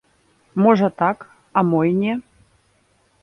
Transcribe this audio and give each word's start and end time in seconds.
Можа 0.65 0.87
так, 1.01 1.17
а 1.53 1.59
мо 1.69 1.81
й 1.85 1.91
не. 2.01 2.13